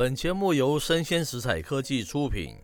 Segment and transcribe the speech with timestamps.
[0.00, 2.56] 本节目由生鲜食材科技出品，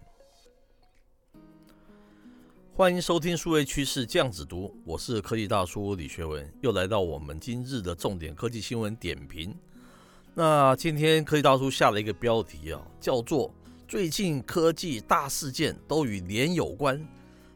[2.74, 9.54] 欢迎收听数位趋势酱子读，我是科技大叔李学文，又来到我们今日的重点科技新闻点评。
[10.33, 13.55] 那今天科技大叔下了一个标题啊，叫做
[13.87, 17.07] “最近科技大事件都与脸有关，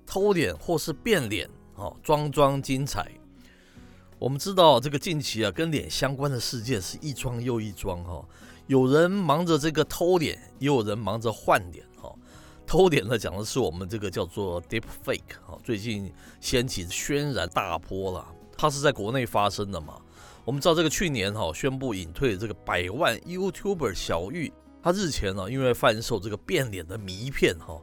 [0.05, 3.11] 偷脸或是变脸，哦，桩桩精彩”。
[4.21, 8.23] 我们知道这个近期啊，跟脸相关的事件是一桩又一桩哈。
[8.71, 12.09] 有人忙着这个偷脸，也有人忙着换脸哈。
[12.65, 18.25] 偷脸呢，讲的是我们这个叫做 Deep Fake 哈，最近掀起轩然大波了。
[18.57, 20.01] 它是在国内发生的嘛？
[20.45, 27.77] 我们知道这个去年哈宣布隐退的这个百万 YouTuber 小玉，他日前呢因为贩售这个变脸的迷片哈，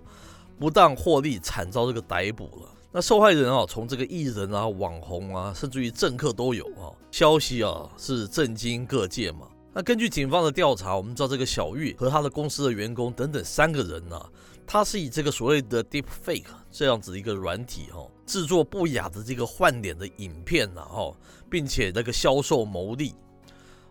[0.57, 2.69] 不当获利，惨遭这个逮捕了。
[2.93, 6.95] 那受害人啊，从这个艺人啊、网红啊，甚至于政客都有啊。
[7.11, 9.49] 消息啊是震惊各界嘛。
[9.77, 14.19] 那根据警方的调查，我们知道这个小玉和他的公司的员工等等三个人呢、
[14.65, 21.15] 他是以这个所谓的 Deep Fake 这样子一个软体哈、制作不雅的这个换脸的影片呐哈，
[21.47, 23.13] 并且那个销售牟利。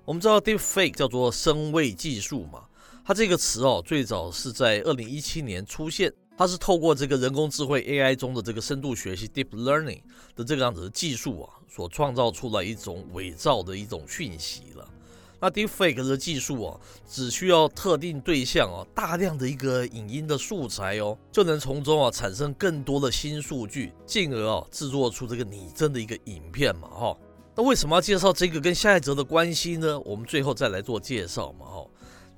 [0.04, 2.64] 我们知道 Deep Fake 叫做声位技术嘛，
[3.04, 6.12] 它这个词哦、最早是在二零一七年出现。
[6.36, 10.02] 它是透过这个人工智慧 AI 中的这个深度学习 Deep Learning
[10.34, 14.88] 的这个样子的技术啊，所创造出来一种伪造的一种讯息了。
[15.40, 27.16] 那 Deepfake 的技术啊，只需要特定对象啊，大量的一个影音的素材哦，就能从中啊产生更多的新数据，进而啊制作出这个拟真的一个影片嘛哈。
[27.54, 29.98] 那为什么要介绍这个跟下一则的关系呢？
[30.00, 31.86] 我们最后再来做介绍嘛哈。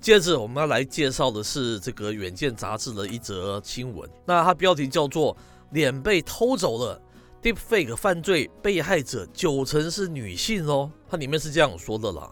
[0.00, 5.36] 接着我们要来介绍的是这个《远见》杂志的一则新闻，那它标题叫做
[5.72, 7.02] “脸被偷走了
[7.42, 10.88] ，Deepfake 犯罪被害者九成是女性哦”。
[11.10, 12.30] 它里面是这样说的啦：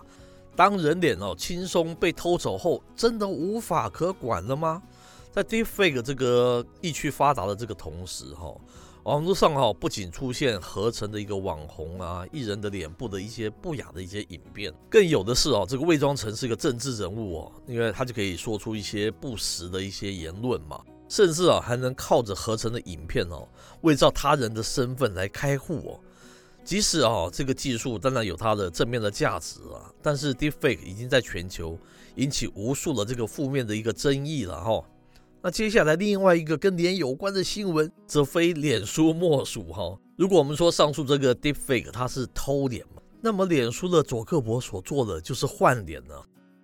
[0.57, 4.83] 当人脸哦轻松被偷走后，真的无法可管了吗？
[5.31, 8.55] 在 Deepfake 这个日趋发达的这个同时，哈。
[9.05, 23.47] 网络上哈不仅出现合成的一个网红啊、艺人的脸部的一些不雅的一些影片，更有的是啊，这个伪装成是一个政治人物哦，因为他就可以说出一些不实的一些言论嘛，甚至啊还能靠着合成的影片哦，
[23.83, 26.01] 伪造他人的身份来开户哦。
[26.67, 31.79] 即使啊这个技术当然有它的正面的价值啊，但是 Deepfake 已经在全球
[32.17, 34.83] 引起无数的这个负面的一个争议了哈。
[35.41, 39.97] 那接下来另外一个跟脸有关的新闻，则非脸书莫属哈。
[40.17, 46.15] 如果我们说上述这个 Deepfake 它是偷脸嘛，那么脸书的佐克伯所做的就是换脸呢。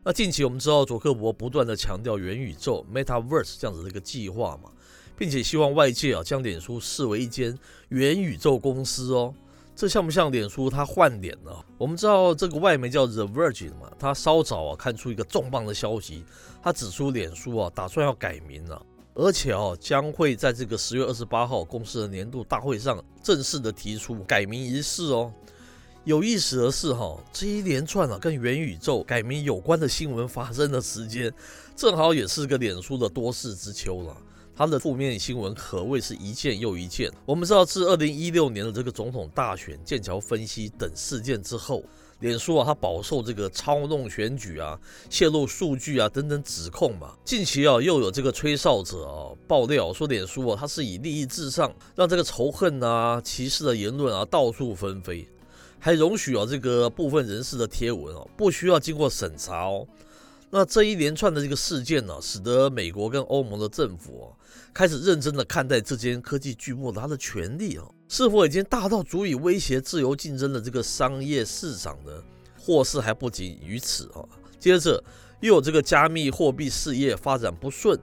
[0.02, 4.68] 那近期我们知道佐克伯不断的强调元宇宙 Metaverse 这样子的一个计划嘛，
[5.16, 7.56] 并且希望外界啊将脸书视为一间
[7.90, 9.32] 元宇宙公司哦。
[9.82, 11.50] 这像不像脸书它换脸呢？
[11.76, 16.24] 我们知道这个外媒叫 The Verge 嘛，它稍早啊看出一个重磅的消息，
[16.62, 18.80] 它指出脸书啊打算要改名了，
[19.12, 25.32] 而且哦将会在这个十月二十八号公司的年度大会上正式的提出改名仪式哦。
[26.04, 31.34] 有意思的是哈，这一连串啊跟元宇宙改名有关的新闻发生的时间，
[31.74, 34.16] 正好也是个脸书的多事之秋了。
[34.54, 37.10] 它的负面新闻可谓是一件又一件。
[37.24, 41.82] 我们知道，自二零一六年的这个总统大选、剑桥分析等事件之后，
[42.20, 47.14] 脸书啊，它饱受这个操弄选举啊、泄露数据啊等等指控嘛。
[47.24, 55.26] 近期啊，又有这个吹哨者啊爆料说，脸书啊，它是以利益至上，让这个仇恨啊、歧视的言论啊到处纷飞，
[55.78, 59.86] 还容许啊这个部分人士的贴文啊不需要经过审查哦。
[60.54, 64.28] 那这一连串的这个事件呢、使得美国跟欧盟的政府啊，
[64.74, 72.12] 开始认真的看待这间科技巨擘它的权力啊，是否已经大到足以威胁自由竞争的这个商业市场呢？
[72.58, 74.20] 或是还不仅于此啊？
[74.60, 75.02] 接着
[75.40, 77.98] 又有这个加密货币事业发展不顺，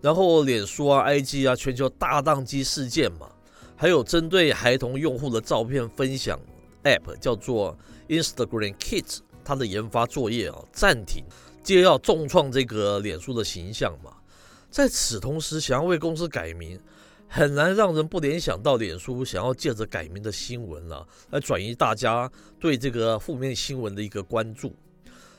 [0.00, 3.30] 然后脸书啊、IG 啊，全球大宕机事件嘛，
[3.76, 6.36] 还有针对孩童用户的照片分享
[6.82, 7.78] App 叫做
[8.08, 11.22] Instagram Kids，它的研发作业啊暂停。
[11.64, 14.12] 皆要重创这个脸书的形象嘛，
[14.70, 16.78] 在此同时，想要为公司改名，
[17.26, 22.30] 很难让人不联想到脸书想要借着改名的新闻了，来转移大家
[22.60, 24.76] 对这个负面新闻的一个关注。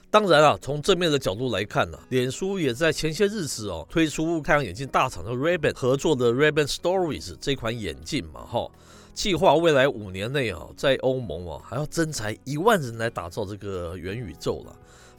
[0.09, 8.67] 当然啊，从正面的角度来看呢，脸书也在前些日子哦推出太阳眼镜大厂的 Ray-Ban 合作的 Ray-Ban Stories 这款眼镜嘛，哈，
[9.13, 14.75] 计划未来五年内啊，在欧盟啊还要增才一万人来打造这个元宇宙了。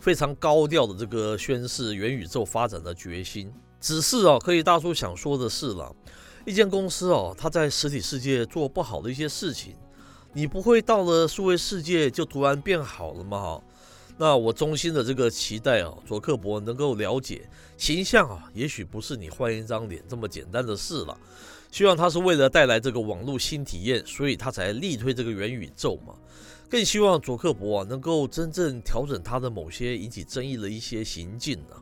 [0.07, 5.93] 非常高调的这个宣示元宇宙发展的决心，只是啊，可以大叔想说的是了，
[6.45, 9.75] 一间公司哦，它在实体世界做不好的一些事情，
[10.33, 13.61] 你不会到了数位世界就突然变好了吗？
[14.19, 21.19] 那我衷心的这个期待啊，佐克伯能够了解形象啊，也许不是你换一张脸这么简单的事了。
[21.71, 26.15] 希望他是为了带来这个网络新体验，所以他才力推这个元宇宙嘛。
[26.71, 31.77] 更希望佐克伯啊能够真正调整他的某些引起争议的一些行径啊。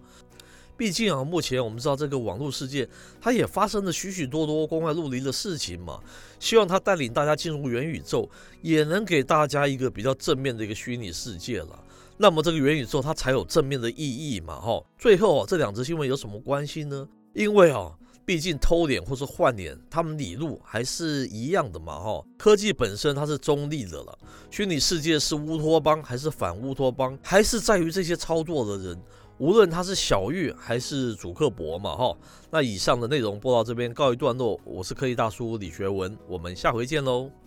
[0.76, 2.88] 毕竟啊，目前我们知道这个网络世界，
[3.20, 6.00] 它也发生了许许多多光怪陆离的事情嘛。
[6.40, 8.28] 希望他带领大家进入元宇宙，
[8.60, 11.84] 也能给大家一个比较正面的一个虚拟世界了。
[12.16, 14.60] 那么这个元宇宙它才有正面的意义嘛。
[14.60, 17.08] 哈，最后啊，这两则新闻有什么关系呢？
[17.34, 17.92] 因为啊，
[18.24, 21.98] 毕竟偷脸或是换脸，他们理路还是一样的嘛。
[21.98, 24.18] 哈，科技本身它是中立的了，
[24.50, 28.98] 虚拟世界是乌托邦还是反乌托邦，还是在于这些操作的人。
[29.38, 32.16] 无论他是小玉还是主克伯嘛，哈，
[32.52, 34.58] 那以上的内容播到这边告一段落。
[34.64, 37.43] 我是科技大叔李学文，我们下回见喽。